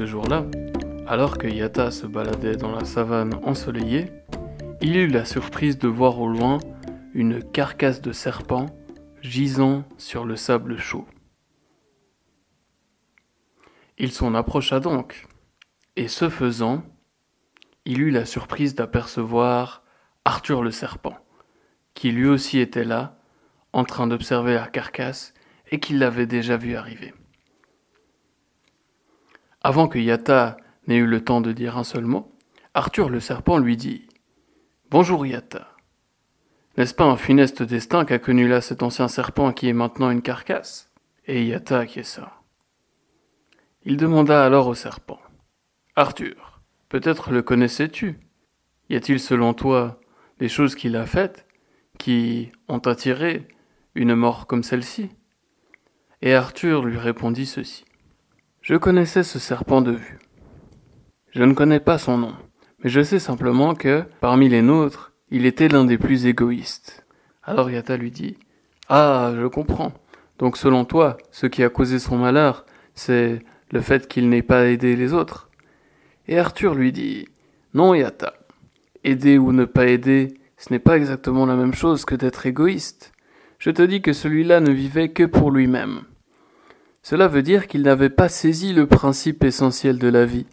ce 0.00 0.06
jour-là, 0.06 0.46
alors 1.06 1.36
que 1.36 1.46
Yata 1.46 1.90
se 1.90 2.06
baladait 2.06 2.56
dans 2.56 2.74
la 2.74 2.86
savane 2.86 3.34
ensoleillée, 3.42 4.06
il 4.80 4.96
eut 4.96 5.08
la 5.08 5.26
surprise 5.26 5.76
de 5.76 5.88
voir 5.88 6.18
au 6.18 6.26
loin 6.26 6.58
une 7.12 7.42
carcasse 7.42 8.00
de 8.00 8.10
serpent 8.10 8.64
gisant 9.20 9.84
sur 9.98 10.24
le 10.24 10.36
sable 10.36 10.78
chaud. 10.78 11.06
Il 13.98 14.10
s'en 14.10 14.34
approcha 14.34 14.80
donc, 14.80 15.26
et 15.96 16.08
ce 16.08 16.30
faisant, 16.30 16.82
il 17.84 18.00
eut 18.00 18.10
la 18.10 18.24
surprise 18.24 18.74
d'apercevoir 18.74 19.82
Arthur 20.24 20.62
le 20.62 20.70
serpent, 20.70 21.18
qui 21.92 22.10
lui 22.10 22.26
aussi 22.26 22.58
était 22.58 22.84
là, 22.84 23.18
en 23.74 23.84
train 23.84 24.06
d'observer 24.06 24.54
la 24.54 24.66
carcasse, 24.66 25.34
et 25.70 25.78
qui 25.78 25.92
l'avait 25.92 26.24
déjà 26.24 26.56
vu 26.56 26.74
arriver. 26.74 27.12
Avant 29.62 29.88
que 29.88 29.98
Yata 29.98 30.56
n'ait 30.86 30.96
eu 30.96 31.06
le 31.06 31.22
temps 31.22 31.42
de 31.42 31.52
dire 31.52 31.76
un 31.76 31.84
seul 31.84 32.06
mot, 32.06 32.34
Arthur 32.72 33.10
le 33.10 33.20
serpent 33.20 33.58
lui 33.58 33.76
dit 33.76 34.08
Bonjour 34.90 35.26
Yata. 35.26 35.76
N'est-ce 36.78 36.94
pas 36.94 37.04
un 37.04 37.18
funeste 37.18 37.62
destin 37.62 38.06
qu'a 38.06 38.18
connu 38.18 38.48
là 38.48 38.62
cet 38.62 38.82
ancien 38.82 39.06
serpent 39.06 39.52
qui 39.52 39.68
est 39.68 39.74
maintenant 39.74 40.10
une 40.10 40.22
carcasse? 40.22 40.90
Et 41.26 41.44
Yata 41.44 41.84
qui 41.84 41.98
est 41.98 42.04
ça 42.04 42.40
Il 43.84 43.98
demanda 43.98 44.42
alors 44.42 44.66
au 44.66 44.74
serpent 44.74 45.20
Arthur, 45.94 46.62
peut-être 46.88 47.30
le 47.30 47.42
connaissais-tu? 47.42 48.18
Y 48.88 48.96
a-t-il 48.96 49.20
selon 49.20 49.52
toi 49.52 50.00
des 50.38 50.48
choses 50.48 50.74
qu'il 50.74 50.96
a 50.96 51.04
faites 51.04 51.46
qui 51.98 52.50
ont 52.68 52.78
attiré 52.78 53.46
une 53.94 54.14
mort 54.14 54.46
comme 54.46 54.62
celle-ci? 54.62 55.10
Et 56.22 56.34
Arthur 56.34 56.82
lui 56.82 56.96
répondit 56.96 57.44
ceci 57.44 57.84
je 58.62 58.76
connaissais 58.76 59.22
ce 59.22 59.38
serpent 59.38 59.80
de 59.80 59.92
vue. 59.92 60.18
Je 61.32 61.42
ne 61.44 61.54
connais 61.54 61.80
pas 61.80 61.96
son 61.96 62.18
nom, 62.18 62.34
mais 62.82 62.90
je 62.90 63.00
sais 63.00 63.18
simplement 63.18 63.74
que, 63.74 64.04
parmi 64.20 64.48
les 64.48 64.62
nôtres, 64.62 65.12
il 65.30 65.46
était 65.46 65.68
l'un 65.68 65.84
des 65.84 65.96
plus 65.96 66.26
égoïstes. 66.26 67.06
Alors 67.42 67.70
Yata 67.70 67.96
lui 67.96 68.10
dit 68.10 68.36
Ah, 68.88 69.32
je 69.34 69.46
comprends. 69.46 69.92
Donc 70.38 70.56
selon 70.56 70.84
toi, 70.84 71.16
ce 71.30 71.46
qui 71.46 71.62
a 71.62 71.70
causé 71.70 71.98
son 71.98 72.18
malheur, 72.18 72.66
c'est 72.94 73.42
le 73.70 73.80
fait 73.80 74.08
qu'il 74.08 74.28
n'ait 74.28 74.42
pas 74.42 74.66
aidé 74.66 74.94
les 74.96 75.14
autres? 75.14 75.48
Et 76.28 76.38
Arthur 76.38 76.74
lui 76.74 76.92
dit 76.92 77.28
Non, 77.72 77.94
Yata. 77.94 78.34
Aider 79.04 79.38
ou 79.38 79.52
ne 79.52 79.64
pas 79.64 79.86
aider, 79.86 80.34
ce 80.58 80.70
n'est 80.70 80.78
pas 80.78 80.98
exactement 80.98 81.46
la 81.46 81.56
même 81.56 81.74
chose 81.74 82.04
que 82.04 82.14
d'être 82.14 82.44
égoïste. 82.44 83.12
Je 83.58 83.70
te 83.70 83.82
dis 83.82 84.02
que 84.02 84.12
celui-là 84.12 84.60
ne 84.60 84.70
vivait 84.70 85.10
que 85.10 85.24
pour 85.24 85.50
lui-même. 85.50 86.02
Cela 87.02 87.28
veut 87.28 87.42
dire 87.42 87.66
qu'il 87.66 87.82
n'avait 87.82 88.10
pas 88.10 88.28
saisi 88.28 88.72
le 88.72 88.86
principe 88.86 89.42
essentiel 89.44 89.98
de 89.98 90.08
la 90.08 90.26
vie. 90.26 90.46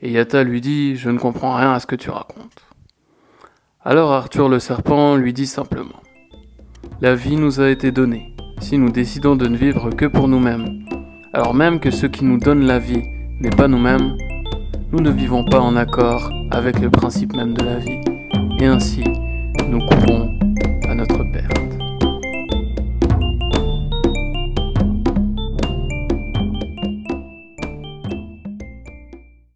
Et 0.00 0.12
Yata 0.12 0.44
lui 0.44 0.60
dit 0.60 0.96
Je 0.96 1.10
ne 1.10 1.18
comprends 1.18 1.54
rien 1.56 1.72
à 1.72 1.80
ce 1.80 1.86
que 1.86 1.96
tu 1.96 2.10
racontes. 2.10 2.64
Alors 3.82 4.12
Arthur 4.12 4.48
le 4.48 4.58
serpent 4.58 5.16
lui 5.16 5.32
dit 5.32 5.46
simplement 5.46 6.00
La 7.00 7.14
vie 7.14 7.36
nous 7.36 7.60
a 7.60 7.68
été 7.68 7.90
donnée. 7.90 8.36
Si 8.60 8.78
nous 8.78 8.90
décidons 8.90 9.36
de 9.36 9.48
ne 9.48 9.56
vivre 9.56 9.90
que 9.90 10.06
pour 10.06 10.28
nous-mêmes, 10.28 10.84
alors 11.32 11.54
même 11.54 11.80
que 11.80 11.90
ce 11.90 12.06
qui 12.06 12.24
nous 12.24 12.38
donne 12.38 12.66
la 12.66 12.78
vie 12.78 13.02
n'est 13.40 13.50
pas 13.50 13.68
nous-mêmes, 13.68 14.16
nous 14.92 15.00
ne 15.00 15.10
vivons 15.10 15.44
pas 15.44 15.60
en 15.60 15.76
accord 15.76 16.30
avec 16.50 16.78
le 16.78 16.90
principe 16.90 17.34
même 17.34 17.54
de 17.54 17.64
la 17.64 17.78
vie. 17.78 18.00
Et 18.60 18.66
ainsi, 18.66 19.04